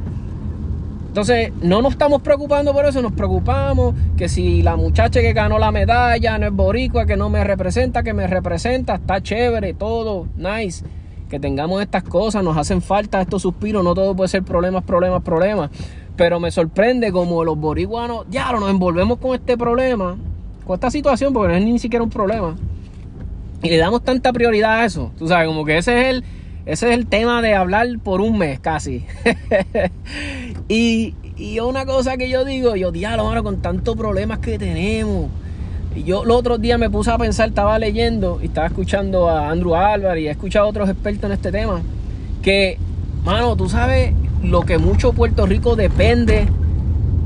entonces, 1.16 1.50
no 1.62 1.80
nos 1.80 1.92
estamos 1.92 2.20
preocupando 2.20 2.74
por 2.74 2.84
eso, 2.84 3.00
nos 3.00 3.12
preocupamos 3.12 3.94
que 4.18 4.28
si 4.28 4.60
la 4.60 4.76
muchacha 4.76 5.22
que 5.22 5.32
ganó 5.32 5.58
la 5.58 5.72
medalla 5.72 6.36
no 6.36 6.44
es 6.44 6.52
boricua, 6.52 7.06
que 7.06 7.16
no 7.16 7.30
me 7.30 7.42
representa, 7.42 8.02
que 8.02 8.12
me 8.12 8.26
representa, 8.26 8.96
está 8.96 9.22
chévere, 9.22 9.72
todo, 9.72 10.26
nice. 10.36 10.84
Que 11.30 11.40
tengamos 11.40 11.80
estas 11.80 12.02
cosas, 12.02 12.44
nos 12.44 12.58
hacen 12.58 12.82
falta 12.82 13.22
estos 13.22 13.40
suspiros, 13.40 13.82
no 13.82 13.94
todo 13.94 14.14
puede 14.14 14.28
ser 14.28 14.42
problemas, 14.42 14.84
problemas, 14.84 15.22
problemas. 15.22 15.70
Pero 16.16 16.38
me 16.38 16.50
sorprende 16.50 17.10
como 17.10 17.44
los 17.44 17.56
boricuanos, 17.56 18.26
ya 18.28 18.52
nos 18.52 18.68
envolvemos 18.68 19.16
con 19.16 19.34
este 19.34 19.56
problema, 19.56 20.18
con 20.66 20.74
esta 20.74 20.90
situación, 20.90 21.32
porque 21.32 21.48
no 21.48 21.54
es 21.54 21.64
ni 21.64 21.78
siquiera 21.78 22.02
un 22.02 22.10
problema. 22.10 22.56
Y 23.66 23.70
le 23.70 23.78
damos 23.78 24.04
tanta 24.04 24.32
prioridad 24.32 24.80
a 24.80 24.84
eso. 24.84 25.10
Tú 25.18 25.26
sabes, 25.26 25.48
como 25.48 25.64
que 25.64 25.76
ese 25.78 26.00
es 26.00 26.06
el, 26.06 26.24
ese 26.66 26.88
es 26.88 26.94
el 26.94 27.06
tema 27.06 27.42
de 27.42 27.54
hablar 27.54 27.88
por 28.00 28.20
un 28.20 28.38
mes 28.38 28.60
casi. 28.60 29.04
y, 30.68 31.14
y 31.36 31.58
una 31.58 31.84
cosa 31.84 32.16
que 32.16 32.28
yo 32.28 32.44
digo, 32.44 32.76
yo 32.76 32.92
diálogo 32.92 33.28
mano, 33.28 33.42
con 33.42 33.60
tantos 33.60 33.96
problemas 33.96 34.38
que 34.38 34.56
tenemos. 34.56 35.30
Y 35.96 36.04
yo 36.04 36.24
los 36.24 36.36
otros 36.36 36.60
días 36.60 36.78
me 36.78 36.88
puse 36.88 37.10
a 37.10 37.18
pensar, 37.18 37.48
estaba 37.48 37.76
leyendo 37.80 38.38
y 38.40 38.46
estaba 38.46 38.68
escuchando 38.68 39.28
a 39.28 39.50
Andrew 39.50 39.74
Álvarez 39.74 40.22
y 40.22 40.28
he 40.28 40.30
escuchado 40.30 40.66
a 40.66 40.68
otros 40.68 40.88
expertos 40.88 41.24
en 41.24 41.32
este 41.32 41.50
tema. 41.50 41.82
Que, 42.40 42.78
mano, 43.24 43.56
tú 43.56 43.68
sabes 43.68 44.12
lo 44.44 44.62
que 44.62 44.78
mucho 44.78 45.12
Puerto 45.12 45.44
Rico 45.44 45.74
depende 45.74 46.46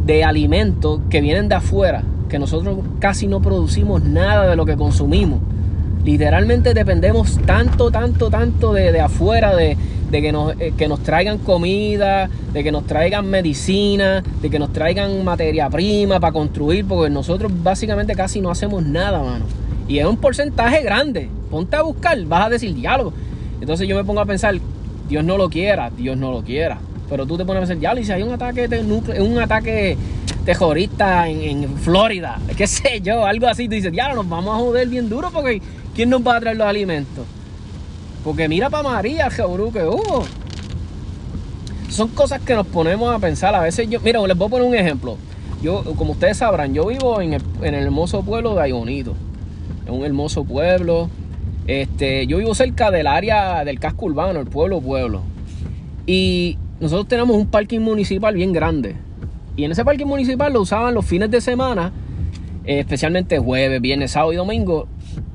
de 0.06 0.24
alimentos 0.24 1.02
que 1.10 1.20
vienen 1.20 1.50
de 1.50 1.56
afuera, 1.56 2.02
que 2.30 2.38
nosotros 2.38 2.78
casi 2.98 3.26
no 3.26 3.42
producimos 3.42 4.02
nada 4.02 4.48
de 4.48 4.56
lo 4.56 4.64
que 4.64 4.76
consumimos. 4.76 5.40
Literalmente 6.04 6.72
dependemos 6.72 7.38
tanto, 7.44 7.90
tanto, 7.90 8.30
tanto 8.30 8.72
de, 8.72 8.98
afuera, 9.00 9.54
de, 9.54 9.76
que, 10.10 10.32
nos, 10.32 10.58
eh, 10.58 10.72
que 10.76 10.88
nos 10.88 11.00
traigan 11.00 11.38
comida, 11.38 12.30
de 12.52 12.64
que 12.64 12.72
nos 12.72 12.86
traigan 12.86 13.28
medicina, 13.28 14.22
de 14.40 14.50
que 14.50 14.58
nos 14.58 14.72
traigan 14.72 15.22
materia 15.24 15.68
prima 15.68 16.18
para 16.18 16.32
construir, 16.32 16.86
porque 16.86 17.10
nosotros 17.10 17.52
básicamente 17.62 18.14
casi 18.14 18.40
no 18.40 18.50
hacemos 18.50 18.82
nada, 18.82 19.22
mano. 19.22 19.44
Y 19.88 19.98
es 19.98 20.06
un 20.06 20.16
porcentaje 20.16 20.82
grande. 20.82 21.28
Ponte 21.50 21.76
a 21.76 21.82
buscar, 21.82 22.18
vas 22.24 22.46
a 22.46 22.50
decir 22.50 22.74
diálogo. 22.74 23.12
Entonces 23.60 23.86
yo 23.86 23.96
me 23.96 24.04
pongo 24.04 24.20
a 24.20 24.26
pensar, 24.26 24.54
Dios 25.08 25.24
no 25.24 25.36
lo 25.36 25.50
quiera, 25.50 25.90
Dios 25.90 26.16
no 26.16 26.30
lo 26.30 26.42
quiera. 26.42 26.78
Pero 27.10 27.26
tú 27.26 27.36
te 27.36 27.44
pones 27.44 27.64
a 27.64 27.66
pensar, 27.66 27.82
ya, 27.82 28.00
y 28.00 28.04
si 28.04 28.12
hay 28.12 28.22
un 28.22 28.32
ataque 28.32 28.68
de 28.68 28.82
núcleo, 28.84 29.22
un 29.24 29.38
ataque 29.38 29.98
terrorista 30.44 31.28
en, 31.28 31.64
en, 31.64 31.76
Florida, 31.76 32.38
qué 32.56 32.66
sé 32.66 33.00
yo, 33.02 33.26
algo 33.26 33.48
así, 33.48 33.64
tú 33.68 33.74
dices, 33.74 33.92
ya, 33.92 34.14
nos 34.14 34.28
vamos 34.28 34.54
a 34.54 34.58
joder 34.58 34.88
bien 34.88 35.08
duro 35.08 35.30
porque 35.32 35.60
¿Quién 35.94 36.10
nos 36.10 36.26
va 36.26 36.36
a 36.36 36.40
traer 36.40 36.56
los 36.56 36.66
alimentos? 36.66 37.26
Porque 38.24 38.48
mira 38.48 38.68
para 38.68 38.82
María, 38.82 39.26
el 39.26 39.72
que 39.72 39.82
hubo. 39.84 40.24
Son 41.88 42.08
cosas 42.08 42.40
que 42.40 42.54
nos 42.54 42.66
ponemos 42.66 43.14
a 43.14 43.18
pensar. 43.18 43.54
A 43.54 43.60
veces 43.60 43.88
yo, 43.88 44.00
mira, 44.00 44.24
les 44.26 44.36
voy 44.36 44.46
a 44.46 44.50
poner 44.50 44.68
un 44.68 44.74
ejemplo. 44.74 45.16
Yo, 45.62 45.82
como 45.96 46.12
ustedes 46.12 46.36
sabrán, 46.38 46.72
yo 46.72 46.86
vivo 46.86 47.20
en 47.20 47.34
el, 47.34 47.74
hermoso 47.74 48.22
pueblo 48.22 48.54
de 48.54 48.62
Ayonito. 48.62 49.14
En 49.86 49.94
un 49.94 50.04
hermoso 50.04 50.44
pueblo. 50.44 51.10
Este, 51.66 52.26
yo 52.26 52.38
vivo 52.38 52.54
cerca 52.54 52.90
del 52.90 53.06
área 53.06 53.64
del 53.64 53.78
casco 53.78 54.06
urbano, 54.06 54.40
el 54.40 54.46
pueblo 54.46 54.80
pueblo. 54.80 55.22
Y 56.06 56.58
nosotros 56.80 57.08
tenemos 57.08 57.36
un 57.36 57.46
parking 57.46 57.80
municipal 57.80 58.34
bien 58.34 58.52
grande. 58.52 58.96
Y 59.56 59.64
en 59.64 59.72
ese 59.72 59.84
parking 59.84 60.06
municipal 60.06 60.52
lo 60.52 60.62
usaban 60.62 60.94
los 60.94 61.04
fines 61.04 61.30
de 61.30 61.40
semana, 61.40 61.92
especialmente 62.64 63.38
jueves, 63.38 63.80
viernes, 63.80 64.12
sábado 64.12 64.32
y 64.32 64.36
domingo, 64.36 64.88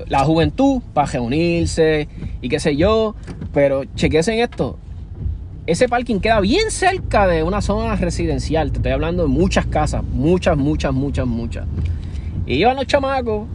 la 0.08 0.24
juventud 0.24 0.82
para 0.94 1.10
reunirse 1.10 2.08
y 2.40 2.48
qué 2.48 2.60
sé 2.60 2.76
yo. 2.76 3.14
Pero 3.52 3.84
chequense 3.94 4.32
en 4.32 4.40
esto. 4.40 4.78
Ese 5.66 5.88
parking 5.88 6.20
queda 6.20 6.40
bien 6.40 6.70
cerca 6.70 7.26
de 7.26 7.42
una 7.42 7.60
zona 7.60 7.96
residencial. 7.96 8.70
Te 8.70 8.78
estoy 8.78 8.92
hablando 8.92 9.24
de 9.24 9.28
muchas 9.28 9.66
casas. 9.66 10.04
Muchas, 10.04 10.56
muchas, 10.56 10.94
muchas, 10.94 11.26
muchas. 11.26 11.66
Y 12.46 12.54
iban 12.54 12.76
los 12.76 12.86
chamacos 12.86 13.48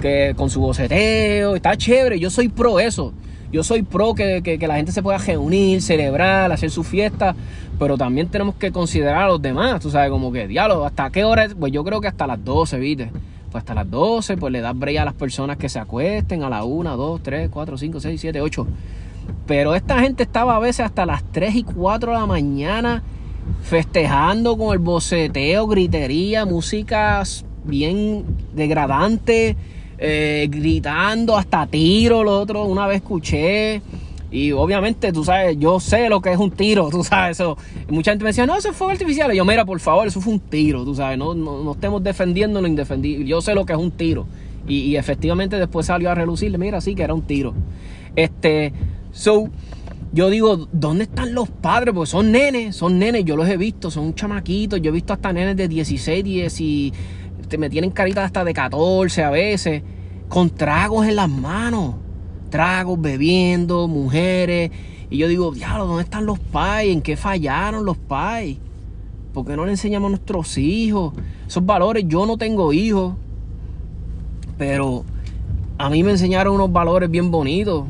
que 0.00 0.34
con 0.36 0.48
su 0.48 0.60
boceteo. 0.60 1.56
Está 1.56 1.76
chévere. 1.76 2.20
Yo 2.20 2.30
soy 2.30 2.48
pro 2.48 2.78
eso. 2.78 3.12
Yo 3.52 3.64
soy 3.64 3.82
pro 3.82 4.14
que, 4.14 4.42
que 4.42 4.68
la 4.68 4.76
gente 4.76 4.92
se 4.92 5.02
pueda 5.02 5.18
reunir, 5.18 5.82
celebrar, 5.82 6.52
hacer 6.52 6.70
su 6.70 6.84
fiesta. 6.84 7.34
Pero 7.80 7.98
también 7.98 8.28
tenemos 8.28 8.54
que 8.54 8.70
considerar 8.70 9.24
a 9.24 9.28
los 9.28 9.42
demás. 9.42 9.80
Tú 9.80 9.90
sabes, 9.90 10.10
como 10.10 10.30
que 10.30 10.46
diálogo. 10.46 10.84
¿Hasta 10.84 11.10
qué 11.10 11.24
hora? 11.24 11.48
Pues 11.58 11.72
yo 11.72 11.82
creo 11.82 12.00
que 12.00 12.06
hasta 12.06 12.28
las 12.28 12.44
12, 12.44 12.78
¿viste? 12.78 13.10
Pues 13.50 13.62
hasta 13.62 13.74
las 13.74 13.90
12, 13.90 14.36
pues 14.36 14.52
le 14.52 14.60
das 14.60 14.78
break 14.78 14.98
a 14.98 15.04
las 15.04 15.14
personas 15.14 15.56
que 15.56 15.68
se 15.68 15.78
acuesten 15.78 16.42
a 16.42 16.48
la 16.48 16.64
1, 16.64 16.96
2, 16.96 17.22
3, 17.22 17.48
4, 17.50 17.78
5, 17.78 18.00
6, 18.00 18.20
7, 18.20 18.40
8. 18.40 18.66
Pero 19.46 19.74
esta 19.74 20.00
gente 20.00 20.22
estaba 20.22 20.56
a 20.56 20.58
veces 20.58 20.86
hasta 20.86 21.04
las 21.06 21.22
3 21.32 21.54
y 21.56 21.62
4 21.64 22.12
de 22.12 22.18
la 22.18 22.26
mañana 22.26 23.02
festejando 23.62 24.56
con 24.56 24.72
el 24.72 24.78
boceteo, 24.78 25.66
gritería, 25.66 26.44
músicas 26.44 27.44
bien 27.64 28.24
degradante, 28.54 29.56
eh, 29.98 30.48
gritando 30.50 31.36
hasta 31.36 31.66
tiro. 31.66 32.22
Lo 32.22 32.40
otro, 32.40 32.64
una 32.64 32.86
vez 32.86 32.98
escuché 32.98 33.82
y 34.30 34.52
obviamente, 34.52 35.12
tú 35.12 35.24
sabes, 35.24 35.56
yo 35.58 35.80
sé 35.80 36.08
lo 36.08 36.20
que 36.20 36.32
es 36.32 36.38
un 36.38 36.50
tiro, 36.52 36.88
tú 36.90 37.02
sabes 37.02 37.38
eso. 37.38 37.56
Mucha 37.88 38.12
gente 38.12 38.24
me 38.24 38.30
decía, 38.30 38.46
no, 38.46 38.56
eso 38.56 38.72
fue 38.72 38.92
artificial. 38.92 39.32
Y 39.32 39.36
yo, 39.36 39.44
mira, 39.44 39.64
por 39.64 39.80
favor, 39.80 40.06
eso 40.06 40.20
fue 40.20 40.32
un 40.32 40.40
tiro, 40.40 40.84
tú 40.84 40.94
sabes, 40.94 41.18
no, 41.18 41.34
no, 41.34 41.72
estemos 41.72 42.02
defendiendo 42.02 42.60
lo 42.60 42.68
indefendible. 42.68 43.26
Yo 43.26 43.40
sé 43.40 43.54
lo 43.54 43.66
que 43.66 43.72
es 43.72 43.78
un 43.78 43.90
tiro. 43.90 44.26
Y, 44.68 44.94
efectivamente 44.96 45.58
después 45.58 45.86
salió 45.86 46.10
a 46.10 46.14
relucirle, 46.14 46.56
mira, 46.58 46.80
sí 46.80 46.94
que 46.94 47.02
era 47.02 47.14
un 47.14 47.22
tiro. 47.22 47.54
Este, 48.14 48.72
so, 49.10 49.48
yo 50.12 50.30
digo, 50.30 50.68
¿dónde 50.70 51.04
están 51.04 51.34
los 51.34 51.48
padres? 51.48 51.92
Porque 51.92 52.10
son 52.10 52.30
nenes, 52.30 52.76
son 52.76 52.98
nenes, 52.98 53.24
yo 53.24 53.36
los 53.36 53.48
he 53.48 53.56
visto, 53.56 53.90
son 53.90 54.14
chamaquitos. 54.14 54.80
Yo 54.80 54.90
he 54.90 54.92
visto 54.92 55.12
hasta 55.12 55.32
nenes 55.32 55.56
de 55.56 55.66
16, 55.66 56.22
10 56.22 56.60
y 56.60 56.92
me 57.58 57.68
tienen 57.68 57.90
caritas 57.90 58.26
hasta 58.26 58.44
de 58.44 58.52
14 58.52 59.24
a 59.24 59.30
veces, 59.30 59.82
con 60.28 60.50
tragos 60.50 61.08
en 61.08 61.16
las 61.16 61.28
manos 61.28 61.94
tragos, 62.50 63.00
bebiendo, 63.00 63.88
mujeres. 63.88 64.70
Y 65.08 65.18
yo 65.18 65.28
digo, 65.28 65.52
diablo, 65.52 65.86
¿dónde 65.86 66.02
están 66.02 66.26
los 66.26 66.38
pais? 66.38 66.92
¿En 66.92 67.02
qué 67.02 67.16
fallaron 67.16 67.84
los 67.84 67.96
pais? 67.96 68.58
¿Por 69.32 69.46
qué 69.46 69.56
no 69.56 69.64
le 69.64 69.72
enseñamos 69.72 70.08
a 70.08 70.10
nuestros 70.10 70.58
hijos? 70.58 71.14
Esos 71.46 71.64
valores, 71.64 72.04
yo 72.06 72.26
no 72.26 72.36
tengo 72.36 72.72
hijos, 72.72 73.14
pero 74.58 75.04
a 75.78 75.88
mí 75.88 76.02
me 76.02 76.10
enseñaron 76.10 76.54
unos 76.54 76.72
valores 76.72 77.10
bien 77.10 77.30
bonitos. 77.30 77.84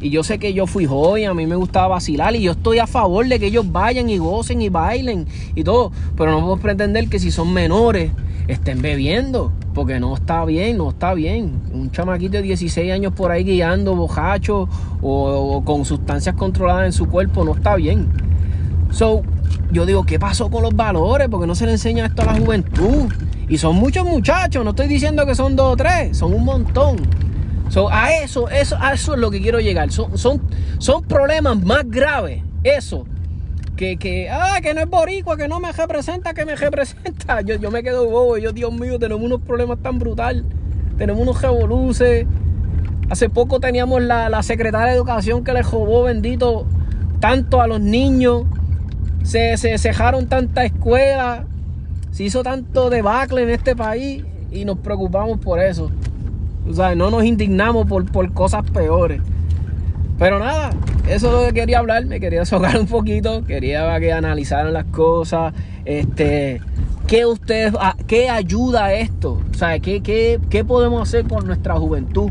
Y 0.00 0.10
yo 0.10 0.22
sé 0.22 0.38
que 0.38 0.52
yo 0.52 0.66
fui 0.66 0.86
joven, 0.86 1.26
a 1.26 1.34
mí 1.34 1.46
me 1.46 1.56
gustaba 1.56 1.88
vacilar 1.88 2.36
y 2.36 2.42
yo 2.42 2.52
estoy 2.52 2.78
a 2.78 2.86
favor 2.86 3.26
de 3.26 3.40
que 3.40 3.46
ellos 3.46 3.72
vayan 3.72 4.08
y 4.08 4.18
gocen 4.18 4.62
y 4.62 4.68
bailen 4.68 5.26
y 5.56 5.64
todo. 5.64 5.90
Pero 6.16 6.30
no 6.30 6.40
puedo 6.40 6.58
pretender 6.58 7.08
que 7.08 7.18
si 7.18 7.32
son 7.32 7.52
menores 7.52 8.12
estén 8.46 8.80
bebiendo 8.80 9.52
porque 9.78 10.00
no 10.00 10.12
está 10.16 10.44
bien, 10.44 10.76
no 10.76 10.88
está 10.88 11.14
bien. 11.14 11.62
Un 11.72 11.92
chamaquito 11.92 12.32
de 12.32 12.42
16 12.42 12.90
años 12.90 13.12
por 13.12 13.30
ahí 13.30 13.44
guiando 13.44 13.94
bojacho 13.94 14.68
o, 15.00 15.62
con 15.64 15.84
sustancias 15.84 16.34
controladas 16.34 16.86
en 16.86 16.92
su 16.92 17.06
cuerpo 17.06 17.44
no 17.44 17.54
está 17.54 17.76
bien. 17.76 18.08
So, 18.90 19.22
yo 19.70 19.86
digo, 19.86 20.02
¿qué 20.02 20.18
pasó 20.18 20.50
con 20.50 20.64
los 20.64 20.74
valores? 20.74 21.28
Porque 21.28 21.46
no 21.46 21.54
se 21.54 21.64
le 21.64 21.70
enseña 21.70 22.06
esto 22.06 22.22
a 22.22 22.24
la 22.24 22.34
juventud. 22.34 23.08
Y 23.48 23.58
son 23.58 23.76
muchos 23.76 24.04
muchachos, 24.04 24.64
no 24.64 24.70
estoy 24.70 24.88
diciendo 24.88 25.24
que 25.24 25.36
son 25.36 25.54
dos 25.54 25.74
o 25.74 25.76
tres, 25.76 26.18
son 26.18 26.34
un 26.34 26.44
montón. 26.44 26.96
So, 27.68 27.88
a 27.88 28.10
eso, 28.14 28.48
eso, 28.50 28.76
a 28.80 28.94
eso 28.94 29.14
es 29.14 29.20
lo 29.20 29.30
que 29.30 29.40
quiero 29.40 29.60
llegar. 29.60 29.92
Son, 29.92 30.18
son, 30.18 30.42
son 30.78 31.04
problemas 31.04 31.62
más 31.62 31.88
graves. 31.88 32.42
Eso 32.64 33.06
que, 33.78 33.96
que, 33.96 34.28
ah, 34.28 34.58
que 34.60 34.74
no 34.74 34.80
es 34.80 34.90
boricua, 34.90 35.36
que 35.36 35.46
no 35.46 35.60
me 35.60 35.70
representa, 35.70 36.34
que 36.34 36.44
me 36.44 36.56
representa. 36.56 37.40
Yo, 37.46 37.54
yo 37.54 37.70
me 37.70 37.84
quedo 37.84 38.10
bobo, 38.10 38.36
yo, 38.36 38.52
Dios 38.52 38.72
mío, 38.72 38.98
tenemos 38.98 39.24
unos 39.24 39.40
problemas 39.40 39.78
tan 39.78 40.00
brutal. 40.00 40.44
Tenemos 40.98 41.22
unos 41.22 41.40
revoluces. 41.40 42.26
Hace 43.08 43.30
poco 43.30 43.60
teníamos 43.60 44.02
la, 44.02 44.28
la 44.28 44.42
secretaria 44.42 44.88
de 44.88 44.96
educación 44.96 45.44
que 45.44 45.52
le 45.52 45.62
robó, 45.62 46.02
bendito, 46.02 46.66
tanto 47.20 47.62
a 47.62 47.68
los 47.68 47.80
niños. 47.80 48.46
Se, 49.22 49.56
se 49.56 49.78
cejaron 49.78 50.26
tantas 50.26 50.64
escuelas. 50.64 51.44
Se 52.10 52.24
hizo 52.24 52.42
tanto 52.42 52.90
debacle 52.90 53.44
en 53.44 53.50
este 53.50 53.76
país 53.76 54.24
y 54.50 54.64
nos 54.64 54.78
preocupamos 54.78 55.38
por 55.38 55.60
eso. 55.60 55.92
O 56.68 56.74
sea, 56.74 56.96
no 56.96 57.12
nos 57.12 57.24
indignamos 57.24 57.86
por, 57.86 58.10
por 58.10 58.32
cosas 58.32 58.68
peores. 58.72 59.22
Pero 60.18 60.40
nada, 60.40 60.70
eso 61.08 61.28
es 61.28 61.32
lo 61.32 61.46
que 61.46 61.60
quería 61.60 61.78
hablar, 61.78 62.04
me 62.06 62.18
quería 62.18 62.44
socar 62.44 62.78
un 62.78 62.86
poquito, 62.86 63.44
quería 63.44 63.98
que 64.00 64.12
analizaran 64.12 64.72
las 64.72 64.84
cosas. 64.86 65.54
Este, 65.84 66.60
¿qué 67.06 67.24
ustedes, 67.24 67.72
qué 68.06 68.28
ayuda 68.28 68.86
a 68.86 68.94
esto? 68.94 69.40
O 69.50 69.54
sea, 69.54 69.78
¿qué, 69.78 70.02
qué, 70.02 70.40
qué 70.50 70.64
podemos 70.64 71.02
hacer 71.08 71.26
con 71.26 71.46
nuestra 71.46 71.76
juventud? 71.76 72.30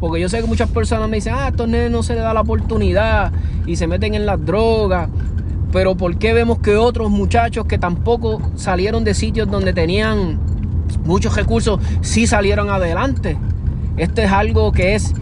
Porque 0.00 0.18
yo 0.18 0.30
sé 0.30 0.40
que 0.40 0.46
muchas 0.46 0.70
personas 0.70 1.10
me 1.10 1.18
dicen, 1.18 1.34
ah, 1.34 1.44
a 1.44 1.48
estos 1.48 1.68
nenes 1.68 1.90
no 1.90 2.02
se 2.02 2.14
les 2.14 2.22
da 2.22 2.32
la 2.32 2.40
oportunidad 2.40 3.32
y 3.66 3.76
se 3.76 3.86
meten 3.86 4.14
en 4.14 4.24
las 4.24 4.42
drogas. 4.44 5.10
Pero 5.72 5.94
¿por 5.94 6.16
qué 6.18 6.32
vemos 6.32 6.58
que 6.58 6.76
otros 6.76 7.10
muchachos 7.10 7.66
que 7.66 7.76
tampoco 7.76 8.40
salieron 8.56 9.04
de 9.04 9.12
sitios 9.12 9.48
donde 9.48 9.74
tenían 9.74 10.40
muchos 11.04 11.36
recursos 11.36 11.80
sí 12.00 12.26
salieron 12.26 12.70
adelante? 12.70 13.36
Esto 13.98 14.22
es 14.22 14.32
algo 14.32 14.72
que 14.72 14.94
es 14.94 15.12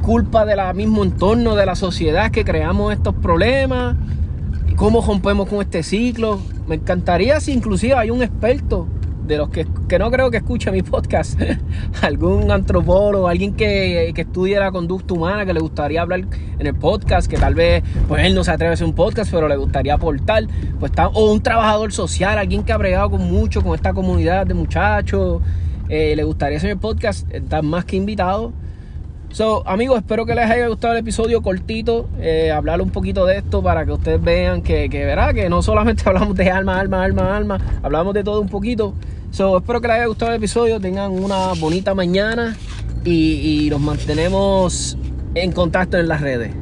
culpa 0.00 0.44
del 0.44 0.60
mismo 0.74 1.04
entorno 1.04 1.54
de 1.54 1.66
la 1.66 1.74
sociedad 1.74 2.30
que 2.30 2.44
creamos 2.44 2.92
estos 2.92 3.14
problemas. 3.14 3.96
¿Cómo 4.76 5.02
rompemos 5.02 5.48
con 5.48 5.60
este 5.60 5.82
ciclo? 5.82 6.40
Me 6.66 6.76
encantaría 6.76 7.40
si 7.40 7.52
inclusive 7.52 7.94
hay 7.94 8.10
un 8.10 8.22
experto 8.22 8.86
de 9.30 9.36
los 9.36 9.48
que, 9.50 9.64
no 9.98 10.10
creo 10.10 10.30
que 10.30 10.38
escuche 10.38 10.72
mi 10.72 10.82
podcast, 10.82 11.40
algún 12.02 12.50
antropólogo, 12.50 13.28
alguien 13.28 13.54
que, 13.54 14.10
que 14.14 14.22
estudie 14.22 14.58
la 14.58 14.72
conducta 14.72 15.14
humana, 15.14 15.46
que 15.46 15.54
le 15.54 15.60
gustaría 15.60 16.02
hablar 16.02 16.24
en 16.58 16.66
el 16.66 16.74
podcast, 16.74 17.30
que 17.30 17.36
tal 17.36 17.54
vez 17.54 17.84
pues 18.08 18.24
él 18.24 18.34
no 18.34 18.42
se 18.42 18.50
atreve 18.50 18.72
a 18.72 18.74
hacer 18.74 18.86
un 18.86 18.94
podcast, 18.94 19.30
pero 19.30 19.46
le 19.46 19.56
gustaría 19.56 19.94
aportar, 19.94 20.46
pues 20.80 20.92
o 21.14 21.32
un 21.32 21.40
trabajador 21.42 21.92
social, 21.92 22.38
alguien 22.38 22.64
que 22.64 22.72
ha 22.72 22.76
bregado 22.76 23.10
con 23.10 23.30
mucho 23.30 23.62
con 23.62 23.74
esta 23.74 23.92
comunidad 23.92 24.46
de 24.46 24.54
muchachos, 24.54 25.40
eh, 25.88 26.14
le 26.16 26.24
gustaría 26.24 26.58
hacer 26.58 26.70
el 26.70 26.78
podcast, 26.78 27.30
está 27.32 27.62
más 27.62 27.84
que 27.84 27.96
invitado. 27.96 28.52
So, 29.32 29.62
amigos, 29.64 29.98
espero 29.98 30.26
que 30.26 30.34
les 30.34 30.50
haya 30.50 30.66
gustado 30.66 30.94
el 30.94 30.98
episodio 30.98 31.40
cortito, 31.40 32.08
eh, 32.18 32.50
hablar 32.50 32.82
un 32.82 32.90
poquito 32.90 33.26
de 33.26 33.38
esto 33.38 33.62
para 33.62 33.86
que 33.86 33.92
ustedes 33.92 34.20
vean 34.20 34.60
que, 34.60 34.90
que, 34.90 35.04
¿verdad? 35.04 35.32
que 35.32 35.48
no 35.48 35.62
solamente 35.62 36.02
hablamos 36.06 36.34
de 36.34 36.50
alma, 36.50 36.80
alma, 36.80 37.04
alma, 37.04 37.36
alma, 37.36 37.80
hablamos 37.82 38.12
de 38.12 38.24
todo 38.24 38.40
un 38.40 38.48
poquito. 38.48 38.92
So, 39.30 39.58
espero 39.58 39.80
que 39.80 39.86
les 39.86 39.98
haya 39.98 40.06
gustado 40.06 40.32
el 40.32 40.38
episodio, 40.38 40.80
tengan 40.80 41.12
una 41.12 41.52
bonita 41.60 41.94
mañana 41.94 42.56
y, 43.04 43.66
y 43.66 43.70
nos 43.70 43.80
mantenemos 43.80 44.98
en 45.36 45.52
contacto 45.52 45.96
en 45.96 46.08
las 46.08 46.20
redes. 46.20 46.52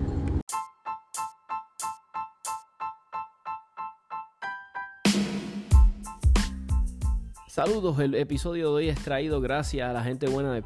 Saludos, 7.46 7.98
el 7.98 8.14
episodio 8.14 8.68
de 8.68 8.74
hoy 8.74 8.88
es 8.88 9.02
traído 9.02 9.40
gracias 9.40 9.88
a 9.88 9.92
la 9.92 10.04
gente 10.04 10.28
buena 10.28 10.52
de 10.52 10.62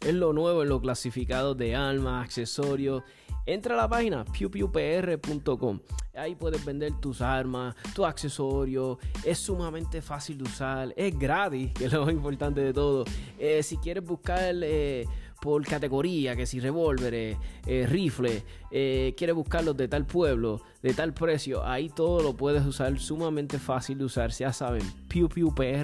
Es 0.00 0.14
lo 0.14 0.32
nuevo 0.32 0.62
en 0.62 0.68
los 0.68 0.80
clasificados 0.80 1.56
de 1.56 1.76
alma, 1.76 2.22
accesorios 2.22 3.02
Entra 3.44 3.74
a 3.74 3.76
la 3.76 3.88
página 3.88 4.24
pewpewpr.com. 4.24 5.80
Ahí 6.14 6.36
puedes 6.36 6.64
vender 6.64 6.92
tus 7.00 7.20
armas, 7.20 7.74
tus 7.94 8.04
accesorios. 8.04 8.98
Es 9.24 9.38
sumamente 9.38 10.00
fácil 10.00 10.38
de 10.38 10.44
usar. 10.44 10.94
Es 10.96 11.18
gratis, 11.18 11.72
que 11.72 11.86
es 11.86 11.92
lo 11.92 12.04
más 12.04 12.14
importante 12.14 12.60
de 12.60 12.72
todo. 12.72 13.04
Eh, 13.38 13.64
si 13.64 13.78
quieres 13.78 14.04
buscar 14.04 14.54
eh, 14.62 15.06
por 15.40 15.66
categoría, 15.66 16.36
que 16.36 16.46
si 16.46 16.60
revólveres, 16.60 17.36
eh, 17.66 17.84
rifles, 17.88 18.44
quieres 18.70 19.34
buscarlos 19.34 19.76
de 19.76 19.88
tal 19.88 20.06
pueblo, 20.06 20.62
de 20.80 20.94
tal 20.94 21.12
precio, 21.12 21.66
ahí 21.66 21.88
todo 21.88 22.22
lo 22.22 22.36
puedes 22.36 22.64
usar. 22.64 22.96
Sumamente 23.00 23.58
fácil 23.58 23.98
de 23.98 24.04
usar. 24.04 24.30
Ya 24.30 24.52
saben, 24.52 24.82
pewpewpr.com. 25.08 25.82